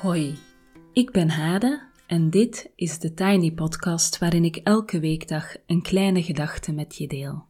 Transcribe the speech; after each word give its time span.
Hoi, 0.00 0.38
ik 0.92 1.10
ben 1.10 1.30
Hade 1.30 1.82
en 2.06 2.30
dit 2.30 2.70
is 2.74 2.98
de 2.98 3.14
Tiny 3.14 3.52
Podcast 3.52 4.18
waarin 4.18 4.44
ik 4.44 4.56
elke 4.56 5.00
weekdag 5.00 5.56
een 5.66 5.82
kleine 5.82 6.22
gedachte 6.22 6.72
met 6.72 6.96
je 6.96 7.06
deel. 7.06 7.44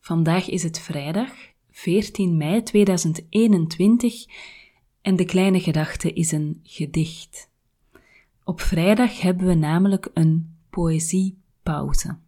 Vandaag 0.00 0.48
is 0.48 0.62
het 0.62 0.78
vrijdag, 0.78 1.30
14 1.70 2.36
mei 2.36 2.62
2021 2.62 4.24
en 5.02 5.16
de 5.16 5.24
kleine 5.24 5.60
gedachte 5.60 6.12
is 6.12 6.32
een 6.32 6.60
gedicht. 6.62 7.50
Op 8.44 8.60
vrijdag 8.60 9.20
hebben 9.20 9.46
we 9.46 9.54
namelijk 9.54 10.10
een 10.14 10.56
poëziepauze. 10.70 12.18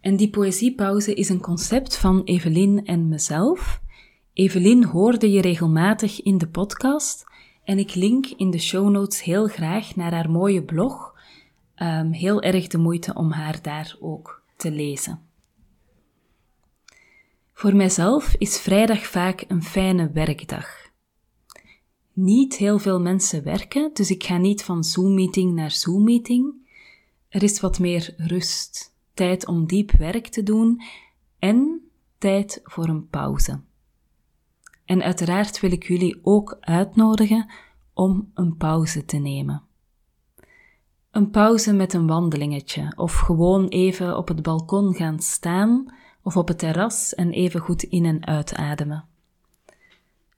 En 0.00 0.16
die 0.16 0.30
poëziepauze 0.30 1.14
is 1.14 1.28
een 1.28 1.40
concept 1.40 1.96
van 1.96 2.22
Evelien 2.24 2.84
en 2.86 3.08
mezelf. 3.08 3.80
Evelien 4.32 4.84
hoorde 4.84 5.30
je 5.30 5.40
regelmatig 5.40 6.22
in 6.22 6.38
de 6.38 6.48
podcast 6.48 7.24
en 7.64 7.78
ik 7.78 7.94
link 7.94 8.26
in 8.26 8.50
de 8.50 8.58
show 8.58 8.90
notes 8.90 9.22
heel 9.22 9.46
graag 9.46 9.96
naar 9.96 10.12
haar 10.12 10.30
mooie 10.30 10.62
blog. 10.62 11.14
Um, 11.76 12.12
heel 12.12 12.42
erg 12.42 12.66
de 12.66 12.78
moeite 12.78 13.14
om 13.14 13.30
haar 13.30 13.62
daar 13.62 13.96
ook 14.00 14.42
te 14.56 14.70
lezen. 14.70 15.20
Voor 17.52 17.76
mijzelf 17.76 18.34
is 18.38 18.60
vrijdag 18.60 19.06
vaak 19.06 19.44
een 19.48 19.62
fijne 19.62 20.10
werkdag. 20.10 20.90
Niet 22.12 22.56
heel 22.56 22.78
veel 22.78 23.00
mensen 23.00 23.44
werken, 23.44 23.90
dus 23.92 24.10
ik 24.10 24.24
ga 24.24 24.36
niet 24.36 24.64
van 24.64 24.84
Zoom-meeting 24.84 25.54
naar 25.54 25.70
Zoom-meeting. 25.70 26.54
Er 27.28 27.42
is 27.42 27.60
wat 27.60 27.78
meer 27.78 28.14
rust, 28.16 28.94
tijd 29.14 29.46
om 29.46 29.66
diep 29.66 29.90
werk 29.90 30.26
te 30.26 30.42
doen 30.42 30.82
en 31.38 31.80
tijd 32.18 32.60
voor 32.64 32.88
een 32.88 33.08
pauze. 33.08 33.60
En 34.90 35.02
uiteraard 35.02 35.60
wil 35.60 35.72
ik 35.72 35.86
jullie 35.86 36.20
ook 36.22 36.56
uitnodigen 36.60 37.50
om 37.94 38.30
een 38.34 38.56
pauze 38.56 39.04
te 39.04 39.16
nemen. 39.16 39.62
Een 41.10 41.30
pauze 41.30 41.72
met 41.72 41.92
een 41.92 42.06
wandelingetje 42.06 42.92
of 42.96 43.14
gewoon 43.14 43.68
even 43.68 44.16
op 44.16 44.28
het 44.28 44.42
balkon 44.42 44.94
gaan 44.94 45.20
staan 45.20 45.94
of 46.22 46.36
op 46.36 46.48
het 46.48 46.58
terras 46.58 47.14
en 47.14 47.30
even 47.30 47.60
goed 47.60 47.82
in 47.82 48.04
en 48.04 48.26
uitademen. 48.26 49.04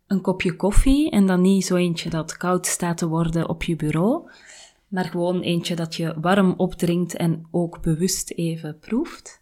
Een 0.07 0.21
kopje 0.21 0.57
koffie 0.57 1.11
en 1.11 1.27
dan 1.27 1.41
niet 1.41 1.67
zo 1.67 1.77
eentje 1.77 2.11
dat 2.11 2.37
koud 2.37 2.67
staat 2.67 2.99
te 2.99 3.09
worden 3.09 3.49
op 3.49 3.63
je 3.63 3.77
bureau, 3.77 4.31
maar 4.89 5.05
gewoon 5.05 5.41
eentje 5.41 5.77
dat 5.77 5.95
je 5.95 6.21
warm 6.21 6.55
opdrinkt 6.57 7.17
en 7.17 7.47
ook 7.51 7.83
bewust 7.83 8.31
even 8.31 8.79
proeft. 8.79 9.41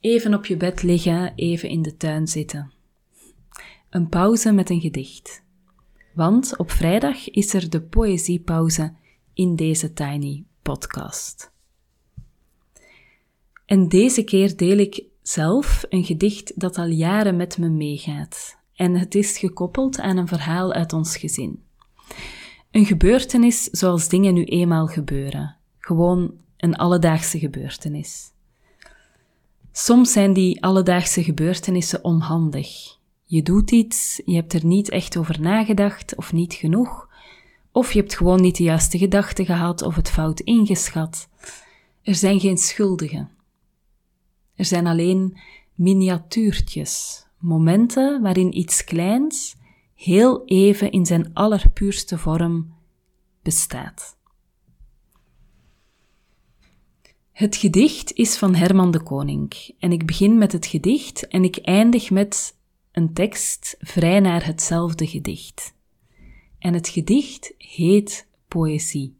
Even 0.00 0.34
op 0.34 0.46
je 0.46 0.56
bed 0.56 0.82
liggen, 0.82 1.32
even 1.34 1.68
in 1.68 1.82
de 1.82 1.96
tuin 1.96 2.28
zitten. 2.28 2.78
Een 3.90 4.08
pauze 4.08 4.52
met 4.52 4.70
een 4.70 4.80
gedicht. 4.80 5.42
Want 6.14 6.56
op 6.56 6.70
vrijdag 6.70 7.30
is 7.30 7.54
er 7.54 7.70
de 7.70 7.80
poëziepauze 7.80 8.92
in 9.34 9.56
deze 9.56 9.92
Tiny 9.92 10.44
podcast. 10.62 11.52
En 13.66 13.88
deze 13.88 14.24
keer 14.24 14.56
deel 14.56 14.78
ik 14.78 15.04
zelf 15.22 15.84
een 15.88 16.04
gedicht 16.04 16.60
dat 16.60 16.78
al 16.78 16.86
jaren 16.86 17.36
met 17.36 17.58
me 17.58 17.68
meegaat. 17.68 18.58
En 18.74 18.94
het 18.94 19.14
is 19.14 19.38
gekoppeld 19.38 19.98
aan 19.98 20.16
een 20.16 20.28
verhaal 20.28 20.72
uit 20.72 20.92
ons 20.92 21.16
gezin. 21.16 21.62
Een 22.70 22.86
gebeurtenis 22.86 23.64
zoals 23.64 24.08
dingen 24.08 24.34
nu 24.34 24.44
eenmaal 24.44 24.86
gebeuren. 24.86 25.56
Gewoon 25.78 26.34
een 26.56 26.76
alledaagse 26.76 27.38
gebeurtenis. 27.38 28.32
Soms 29.72 30.12
zijn 30.12 30.32
die 30.32 30.62
alledaagse 30.62 31.24
gebeurtenissen 31.24 32.04
onhandig. 32.04 32.98
Je 33.30 33.42
doet 33.42 33.70
iets, 33.70 34.22
je 34.24 34.34
hebt 34.34 34.52
er 34.52 34.66
niet 34.66 34.88
echt 34.88 35.16
over 35.16 35.40
nagedacht 35.40 36.16
of 36.16 36.32
niet 36.32 36.54
genoeg, 36.54 37.08
of 37.72 37.92
je 37.92 38.00
hebt 38.00 38.16
gewoon 38.16 38.40
niet 38.40 38.56
de 38.56 38.62
juiste 38.62 38.98
gedachten 38.98 39.44
gehad 39.44 39.82
of 39.82 39.94
het 39.94 40.10
fout 40.10 40.40
ingeschat. 40.40 41.28
Er 42.02 42.14
zijn 42.14 42.40
geen 42.40 42.56
schuldigen. 42.56 43.30
Er 44.54 44.64
zijn 44.64 44.86
alleen 44.86 45.38
miniatuurtjes, 45.74 47.26
momenten 47.38 48.22
waarin 48.22 48.58
iets 48.58 48.84
kleins 48.84 49.56
heel 49.94 50.44
even 50.44 50.90
in 50.90 51.06
zijn 51.06 51.30
allerpuurste 51.32 52.18
vorm 52.18 52.74
bestaat. 53.42 54.16
Het 57.32 57.56
gedicht 57.56 58.12
is 58.12 58.36
van 58.36 58.54
Herman 58.54 58.90
de 58.90 59.02
Koning 59.02 59.74
en 59.78 59.92
ik 59.92 60.06
begin 60.06 60.38
met 60.38 60.52
het 60.52 60.66
gedicht 60.66 61.28
en 61.28 61.44
ik 61.44 61.56
eindig 61.56 62.10
met 62.10 62.58
een 62.92 63.12
tekst 63.12 63.76
vrij 63.78 64.20
naar 64.20 64.46
hetzelfde 64.46 65.06
gedicht. 65.06 65.74
En 66.58 66.74
het 66.74 66.88
gedicht 66.88 67.54
heet 67.58 68.26
Poëzie. 68.48 69.16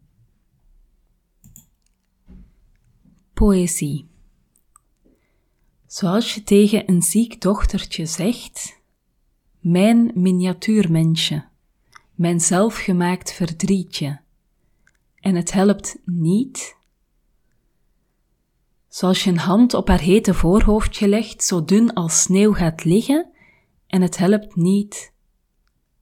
Poëzie. 3.34 4.08
Zoals 5.86 6.34
je 6.34 6.44
tegen 6.44 6.91
een 6.91 7.03
ziek 7.03 7.41
dochtertje 7.41 8.06
zegt, 8.06 8.81
mijn 9.60 10.10
miniatuurmensje, 10.14 11.44
mijn 12.14 12.41
zelfgemaakt 12.41 13.32
verdrietje, 13.32 14.20
en 15.20 15.34
het 15.34 15.52
helpt 15.52 15.97
niet. 16.04 16.76
Zoals 18.88 19.25
je 19.25 19.31
een 19.31 19.38
hand 19.38 19.75
op 19.75 19.88
haar 19.88 20.00
hete 20.00 20.34
voorhoofdje 20.34 21.08
legt, 21.08 21.44
zo 21.44 21.64
dun 21.64 21.92
als 21.92 22.22
sneeuw 22.22 22.52
gaat 22.52 22.84
liggen, 22.84 23.31
en 23.91 24.03
het 24.03 24.17
helpt 24.17 24.56
niet. 24.56 25.12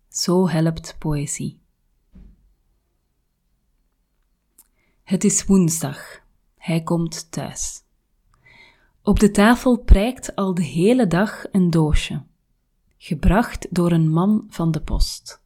Zo 0.09 0.49
helpt 0.49 0.97
poëzie. 0.99 1.61
Het 5.03 5.25
is 5.25 5.45
woensdag. 5.45 6.21
Hij 6.57 6.83
komt 6.83 7.31
thuis. 7.31 7.83
Op 9.03 9.21
de 9.21 9.31
tafel 9.31 9.79
prijkt 9.79 10.35
al 10.35 10.55
de 10.55 10.63
hele 10.63 11.07
dag 11.07 11.45
een 11.53 11.71
doosje, 11.71 12.23
gebracht 12.99 13.67
door 13.71 13.93
een 13.93 14.11
man 14.11 14.47
van 14.49 14.71
de 14.71 14.81
post. 14.81 15.43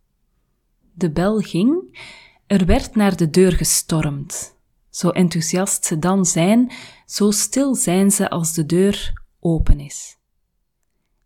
De 0.93 1.11
bel 1.11 1.39
ging, 1.39 2.01
er 2.47 2.67
werd 2.67 2.95
naar 2.95 3.17
de 3.17 3.31
deur 3.31 3.53
gestormd. 3.53 4.57
Zo 4.91 5.09
enthousiast 5.09 5.85
ze 5.85 5.99
dan 5.99 6.27
zijn, 6.27 6.73
zo 7.07 7.31
stil 7.31 7.75
zijn 7.75 8.11
ze 8.11 8.31
als 8.31 8.55
de 8.55 8.67
deur 8.67 9.23
open 9.41 9.81
is 9.81 10.21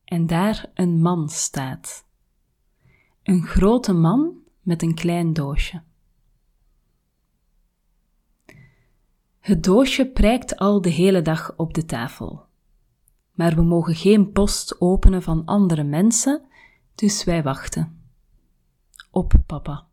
en 0.07 0.27
daar 0.27 0.71
een 0.75 1.01
man 1.01 1.29
staat. 1.29 2.07
Een 3.23 3.43
grote 3.43 3.93
man 3.93 4.35
met 4.61 4.83
een 4.83 4.95
klein 4.95 5.33
doosje. 5.33 5.83
Het 9.39 9.65
doosje 9.65 10.07
prijkt 10.07 10.57
al 10.57 10.81
de 10.81 10.89
hele 10.89 11.23
dag 11.23 11.57
op 11.57 11.75
de 11.75 11.85
tafel. 11.85 12.45
Maar 13.33 13.55
we 13.55 13.63
mogen 13.63 13.95
geen 13.95 14.33
post 14.33 14.81
openen 14.81 15.23
van 15.23 15.45
andere 15.45 15.85
mensen, 15.85 16.43
dus 16.95 17.25
wij 17.25 17.43
wachten. 17.43 18.01
Op 19.11 19.33
papa. 19.47 19.87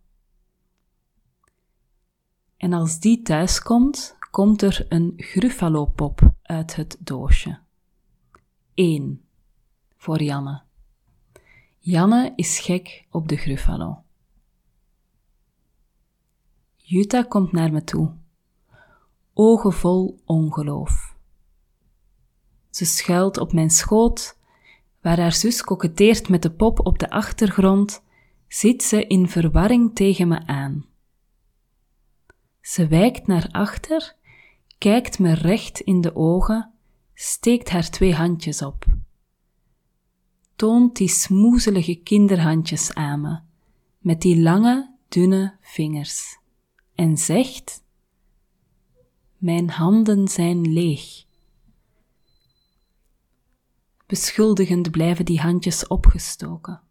En 2.57 2.73
als 2.73 2.99
die 2.99 3.21
thuis 3.21 3.61
komt, 3.61 4.17
er 4.61 4.85
een 4.89 5.13
Gruffalo-pop 5.17 6.33
uit 6.41 6.75
het 6.75 6.97
doosje. 6.99 7.59
Eén 8.73 9.22
voor 10.03 10.21
Janne. 10.21 10.61
Janne 11.79 12.33
is 12.35 12.59
gek 12.59 13.05
op 13.09 13.27
de 13.27 13.35
Gruffalo. 13.35 14.03
Jutta 16.75 17.23
komt 17.23 17.51
naar 17.51 17.71
me 17.71 17.83
toe, 17.83 18.13
ogen 19.33 19.73
vol 19.73 20.21
ongeloof. 20.25 21.15
Ze 22.69 22.85
schuilt 22.85 23.37
op 23.37 23.53
mijn 23.53 23.69
schoot, 23.69 24.37
waar 25.01 25.19
haar 25.19 25.33
zus 25.33 25.61
koketteert 25.61 26.29
met 26.29 26.41
de 26.41 26.51
pop 26.51 26.85
op 26.85 26.99
de 26.99 27.09
achtergrond, 27.09 28.03
zit 28.47 28.83
ze 28.83 29.07
in 29.07 29.29
verwarring 29.29 29.95
tegen 29.95 30.27
me 30.27 30.45
aan. 30.45 30.85
Ze 32.61 32.87
wijkt 32.87 33.27
naar 33.27 33.47
achter, 33.51 34.15
kijkt 34.77 35.19
me 35.19 35.33
recht 35.33 35.79
in 35.79 36.01
de 36.01 36.15
ogen, 36.15 36.73
steekt 37.13 37.69
haar 37.69 37.89
twee 37.89 38.13
handjes 38.13 38.61
op 38.61 38.85
toont 40.55 40.95
die 40.95 41.07
smoezelige 41.07 41.95
kinderhandjes 41.95 42.93
aan 42.93 43.21
me, 43.21 43.39
met 43.97 44.21
die 44.21 44.41
lange, 44.41 44.95
dunne 45.07 45.57
vingers, 45.61 46.37
en 46.95 47.17
zegt: 47.17 47.83
Mijn 49.37 49.69
handen 49.69 50.27
zijn 50.27 50.73
leeg. 50.73 51.25
Beschuldigend 54.05 54.91
blijven 54.91 55.25
die 55.25 55.39
handjes 55.39 55.87
opgestoken. 55.87 56.81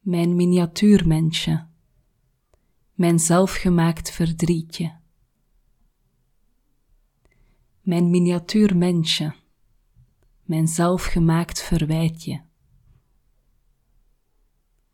Mijn 0.00 0.36
miniatuurmensje, 0.36 1.66
mijn 2.94 3.18
zelfgemaakt 3.18 4.10
verdrietje. 4.10 5.00
Mijn 7.80 8.10
miniatuurmensje 8.10 9.34
mijn 10.42 10.68
zelfgemaakt 10.68 11.62
verwijtje. 11.62 12.42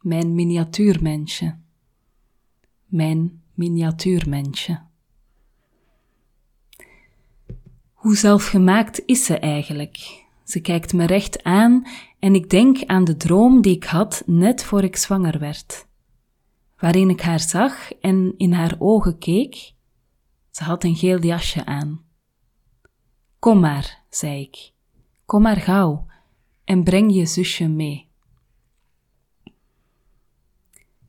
Mijn 0.00 0.34
miniatuurmensje. 0.34 1.58
Mijn 2.84 3.42
miniatuurmensje. 3.54 4.86
Hoe 7.92 8.16
zelfgemaakt 8.16 9.02
is 9.06 9.24
ze 9.24 9.38
eigenlijk? 9.38 10.26
Ze 10.44 10.60
kijkt 10.60 10.92
me 10.92 11.06
recht 11.06 11.42
aan 11.42 11.86
en 12.18 12.34
ik 12.34 12.50
denk 12.50 12.84
aan 12.84 13.04
de 13.04 13.16
droom 13.16 13.62
die 13.62 13.74
ik 13.74 13.84
had 13.84 14.22
net 14.26 14.64
voor 14.64 14.82
ik 14.84 14.96
zwanger 14.96 15.38
werd. 15.38 15.86
Waarin 16.76 17.10
ik 17.10 17.20
haar 17.20 17.40
zag 17.40 17.92
en 17.92 18.34
in 18.36 18.52
haar 18.52 18.76
ogen 18.78 19.18
keek. 19.18 19.72
Ze 20.50 20.64
had 20.64 20.84
een 20.84 20.96
geel 20.96 21.20
jasje 21.22 21.64
aan. 21.64 22.04
Kom 23.38 23.60
maar, 23.60 24.04
zei 24.10 24.40
ik. 24.40 24.72
Kom 25.28 25.42
maar 25.42 25.56
gauw 25.56 26.06
en 26.64 26.84
breng 26.84 27.14
je 27.14 27.26
zusje 27.26 27.68
mee. 27.68 28.08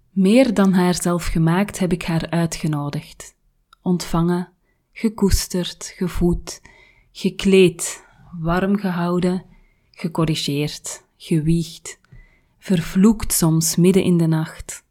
Meer 0.10 0.54
dan 0.54 0.74
haar 0.74 1.02
zelf 1.02 1.26
gemaakt 1.26 1.80
heb 1.80 1.92
ik 1.92 2.04
haar 2.04 2.30
uitgenodigd, 2.30 3.36
ontvangen, 3.82 4.52
gekoesterd, 4.92 5.94
gevoed, 5.96 6.62
gekleed, 7.12 8.06
warm 8.40 8.78
gehouden, 8.78 9.46
gecorrigeerd, 9.92 11.06
gewiegd, 11.18 12.00
vervloekt 12.58 13.34
soms 13.34 13.76
midden 13.76 14.04
in 14.04 14.18
de 14.18 14.28
nacht. 14.28 14.84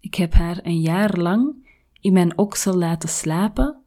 Ik 0.00 0.14
heb 0.14 0.32
haar 0.32 0.58
een 0.62 0.80
jaar 0.80 1.18
lang 1.18 1.68
in 2.00 2.12
mijn 2.12 2.38
oksel 2.38 2.74
laten 2.74 3.08
slapen, 3.08 3.82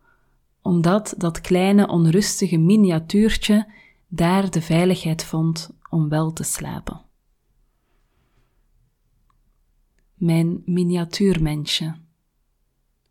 omdat 0.62 1.14
dat 1.18 1.42
kleine 1.42 1.88
onrustige 1.88 2.58
miniatuurtje 2.58 3.84
daar 4.08 4.50
de 4.50 4.62
veiligheid 4.62 5.24
vond 5.24 5.70
om 5.90 6.10
wel 6.10 6.34
te 6.34 6.44
slapen. 6.44 7.02
Mijn 10.14 10.62
miniatuurmensje, 10.66 11.96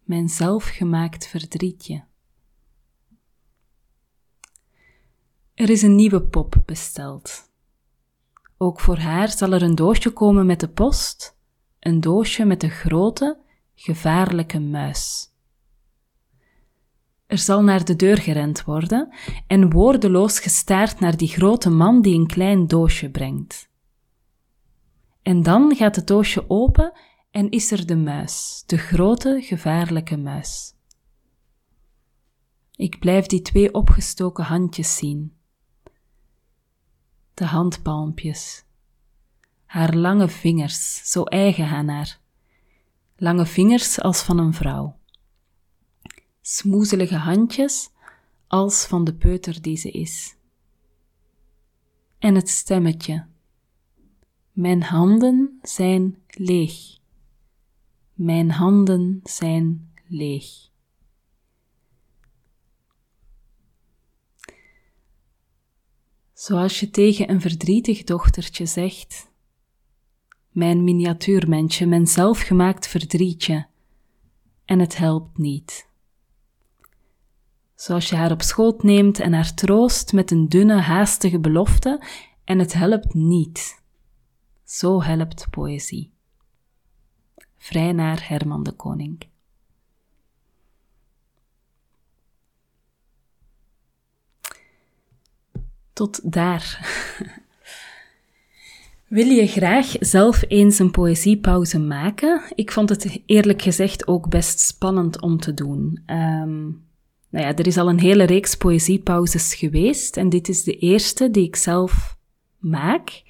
mijn 0.03 0.29
zelfgemaakt 0.29 1.27
verdrietje. 1.27 2.05
Er 5.55 5.71
is 5.71 5.83
een 5.83 5.95
nieuwe 5.95 6.23
pop 6.23 6.63
besteld. 6.65 7.53
Ook 8.57 8.81
voor 8.81 8.99
haar 8.99 9.29
zal 9.29 9.53
er 9.53 9.63
een 9.63 9.75
doosje 9.75 10.11
komen 10.11 10.47
met 10.47 10.61
de 10.61 10.69
post, 10.69 11.37
een 11.81 12.01
doosje 12.01 12.45
met 12.45 12.61
de 12.61 12.69
grote, 12.69 13.39
gevaarlijke 13.75 14.59
muis. 14.59 15.34
Er 17.27 17.39
zal 17.39 17.63
naar 17.63 17.85
de 17.85 17.97
deur 17.97 18.19
gerend 18.19 18.65
worden 18.65 19.15
en 19.47 19.71
woordeloos 19.71 20.39
gestaard 20.39 21.01
naar 21.01 21.17
die 21.17 21.29
grote 21.29 21.71
man 21.71 22.03
die 22.03 22.15
een 22.15 22.27
klein 22.27 22.67
doosje 22.67 23.11
brengt. 23.11 23.69
En 25.23 25.43
dan 25.43 25.77
gaat 25.77 25.97
het 25.97 26.07
doosje 26.07 26.51
open 26.51 26.93
en 27.31 27.51
is 27.51 27.71
er 27.71 27.87
de 27.87 27.97
muis, 27.97 28.63
de 28.67 28.77
grote, 28.77 29.39
gevaarlijke 29.43 30.17
muis. 30.17 30.75
Ik 32.77 32.99
blijf 32.99 33.27
die 33.27 33.43
twee 33.43 33.75
opgestoken 33.75 34.45
handjes 34.45 34.97
zien 34.97 35.43
de 37.35 37.45
handpalmpjes. 37.45 38.65
Haar 39.67 39.95
lange 39.95 40.29
vingers, 40.29 41.11
zo 41.11 41.23
eigen 41.23 41.67
aan 41.67 41.89
haar. 41.89 42.19
Lange 43.17 43.47
vingers 43.47 44.01
als 44.01 44.23
van 44.23 44.39
een 44.39 44.55
vrouw. 44.55 44.99
Smoezelige 46.47 47.17
handjes 47.17 47.91
als 48.47 48.87
van 48.87 49.05
de 49.05 49.15
peuter 49.15 49.63
die 49.63 49.77
ze 49.77 49.91
is. 49.91 50.37
En 52.19 52.35
het 52.35 52.49
stemmetje. 52.49 53.27
Mijn 54.53 54.83
handen 54.83 55.59
zijn 55.63 56.23
leeg. 56.29 56.99
Mijn 58.13 58.51
handen 58.51 59.21
zijn 59.23 59.93
leeg. 60.07 60.47
Zoals 66.33 66.81
je 66.81 66.91
tegen 66.91 67.31
een 67.31 67.41
verdrietig 67.41 68.05
dochtertje 68.05 68.67
zegt: 68.67 69.31
Mijn 70.51 70.85
miniatuurmensje, 70.85 71.87
mijn 71.87 72.07
zelfgemaakt 72.07 72.87
verdrietje, 72.87 73.67
en 74.65 74.79
het 74.79 74.97
helpt 74.97 75.39
niet. 75.39 75.93
Zoals 77.85 78.09
je 78.09 78.17
haar 78.17 78.31
op 78.31 78.43
schoot 78.43 78.83
neemt 78.83 79.21
en 79.21 79.33
haar 79.33 79.55
troost 79.55 80.13
met 80.13 80.31
een 80.31 80.49
dunne, 80.49 80.81
haastige 80.81 81.39
belofte, 81.39 82.03
en 82.45 82.59
het 82.59 82.73
helpt 82.73 83.15
niet. 83.15 83.83
Zo 84.65 85.03
helpt 85.03 85.47
poëzie. 85.51 86.13
Vrij 87.57 87.93
naar 87.93 88.29
Herman 88.29 88.63
de 88.63 88.73
Koning. 88.73 89.27
Tot 95.93 96.33
daar. 96.33 96.79
Wil 99.09 99.27
je 99.27 99.47
graag 99.47 99.97
zelf 100.01 100.45
eens 100.49 100.79
een 100.79 100.91
poëziepauze 100.91 101.79
maken? 101.79 102.43
Ik 102.55 102.73
vond 102.73 102.89
het 102.89 103.23
eerlijk 103.27 103.63
gezegd 103.63 104.07
ook 104.07 104.29
best 104.29 104.61
spannend 104.61 105.21
om 105.21 105.39
te 105.39 105.55
doen. 105.55 106.03
Um, 106.07 106.84
nou 107.35 107.47
ja, 107.47 107.57
er 107.57 107.67
is 107.67 107.77
al 107.77 107.89
een 107.89 108.01
hele 108.01 108.25
reeks 108.25 108.57
poëziepauzes 108.57 109.55
geweest 109.55 110.17
en 110.17 110.29
dit 110.29 110.49
is 110.49 110.65
de 110.65 110.77
eerste 110.77 111.31
die 111.31 111.47
ik 111.47 111.57
zelf 111.57 112.17
maak. 112.59 113.23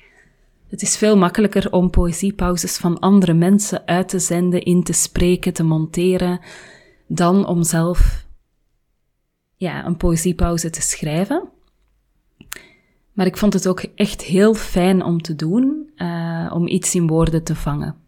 Het 0.68 0.82
is 0.82 0.96
veel 0.96 1.16
makkelijker 1.16 1.72
om 1.72 1.90
poëziepauzes 1.90 2.76
van 2.76 2.98
andere 2.98 3.32
mensen 3.32 3.86
uit 3.86 4.08
te 4.08 4.18
zenden, 4.18 4.62
in 4.62 4.82
te 4.82 4.92
spreken, 4.92 5.52
te 5.52 5.62
monteren, 5.62 6.40
dan 7.06 7.46
om 7.46 7.62
zelf 7.62 8.26
ja, 9.56 9.86
een 9.86 9.96
poëziepauze 9.96 10.70
te 10.70 10.82
schrijven. 10.82 11.48
Maar 13.12 13.26
ik 13.26 13.36
vond 13.36 13.52
het 13.52 13.68
ook 13.68 13.80
echt 13.94 14.22
heel 14.22 14.54
fijn 14.54 15.02
om 15.04 15.22
te 15.22 15.34
doen, 15.34 15.90
uh, 15.96 16.50
om 16.54 16.66
iets 16.66 16.94
in 16.94 17.06
woorden 17.06 17.44
te 17.44 17.54
vangen. 17.54 18.03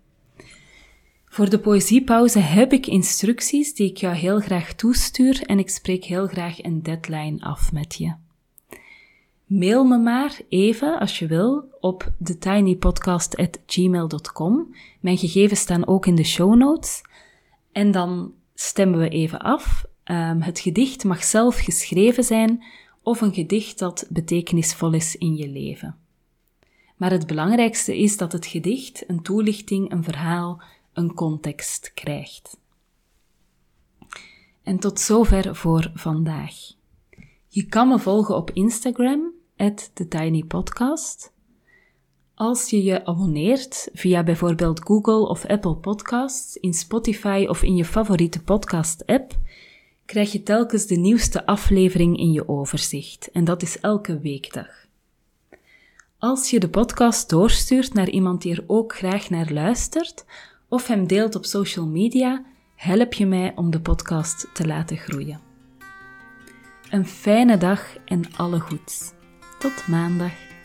Voor 1.37 1.51
de 1.51 1.59
poëziepauze 1.59 2.39
heb 2.39 2.73
ik 2.73 2.87
instructies 2.87 3.75
die 3.75 3.91
ik 3.91 3.97
jou 3.97 4.15
heel 4.15 4.41
graag 4.41 4.73
toestuur 4.73 5.43
en 5.43 5.59
ik 5.59 5.71
spreek 5.71 6.05
heel 6.05 6.27
graag 6.27 6.63
een 6.63 6.83
deadline 6.83 7.41
af 7.41 7.73
met 7.73 7.95
je. 7.95 8.15
Mail 9.47 9.85
me 9.85 9.99
maar 9.99 10.41
even, 10.49 10.99
als 10.99 11.19
je 11.19 11.27
wil, 11.27 11.65
op 11.81 12.13
thetinypodcast.gmail.com. 12.23 14.75
Mijn 15.01 15.19
gegevens 15.19 15.61
staan 15.61 15.87
ook 15.87 16.07
in 16.07 16.15
de 16.15 16.25
show 16.25 16.55
notes. 16.55 17.03
En 17.73 17.91
dan 17.91 18.33
stemmen 18.55 18.99
we 18.99 19.09
even 19.09 19.39
af. 19.39 19.85
Um, 20.05 20.43
het 20.43 20.59
gedicht 20.59 21.05
mag 21.05 21.25
zelf 21.25 21.57
geschreven 21.57 22.25
zijn 22.25 22.65
of 23.03 23.21
een 23.21 23.35
gedicht 23.35 23.79
dat 23.79 24.07
betekenisvol 24.09 24.93
is 24.93 25.17
in 25.17 25.37
je 25.37 25.49
leven. 25.49 25.97
Maar 26.97 27.11
het 27.11 27.27
belangrijkste 27.27 27.99
is 27.99 28.17
dat 28.17 28.33
het 28.33 28.47
gedicht 28.47 29.05
een 29.07 29.23
toelichting, 29.23 29.93
een 29.93 30.05
verhaal, 30.05 30.63
een 30.97 31.15
context 31.15 31.91
krijgt. 31.95 32.59
En 34.63 34.79
tot 34.79 35.01
zover 35.01 35.57
voor 35.57 35.91
vandaag. 35.95 36.55
Je 37.49 37.67
kan 37.67 37.89
me 37.89 37.99
volgen 37.99 38.37
op 38.37 38.51
Instagram, 38.51 39.33
TheTinyPodcast. 39.93 41.33
Als 42.35 42.71
je 42.71 42.83
je 42.83 43.05
abonneert 43.07 43.89
via 43.93 44.23
bijvoorbeeld 44.23 44.81
Google 44.85 45.29
of 45.29 45.45
Apple 45.45 45.77
Podcasts, 45.77 46.57
in 46.57 46.75
Spotify 46.75 47.47
of 47.49 47.63
in 47.63 47.77
je 47.77 47.85
favoriete 47.85 48.43
podcast-app, 48.43 49.39
krijg 50.05 50.33
je 50.33 50.43
telkens 50.43 50.87
de 50.87 50.97
nieuwste 50.97 51.47
aflevering 51.47 52.19
in 52.19 52.33
je 52.33 52.49
overzicht. 52.49 53.31
En 53.31 53.45
dat 53.45 53.63
is 53.63 53.81
elke 53.81 54.21
weekdag. 54.21 54.87
Als 56.19 56.51
je 56.51 56.61
de 56.61 56.69
podcast 56.69 57.29
doorstuurt 57.29 57.95
naar 57.95 58.09
iemand 58.09 58.43
die 58.43 58.53
er 58.53 58.65
ook 58.67 58.97
graag 58.97 59.31
naar 59.31 59.53
luistert, 59.53 60.25
of 60.69 60.87
hem 60.87 61.07
deelt 61.07 61.35
op 61.35 61.45
social 61.45 61.87
media, 61.87 62.45
help 62.75 63.13
je 63.13 63.27
mij 63.27 63.53
om 63.55 63.71
de 63.71 63.81
podcast 63.81 64.49
te 64.53 64.67
laten 64.67 64.97
groeien. 64.97 65.41
Een 66.91 67.07
fijne 67.07 67.57
dag 67.57 67.97
en 68.05 68.23
alle 68.37 68.61
goeds. 68.61 69.13
Tot 69.59 69.87
maandag. 69.89 70.56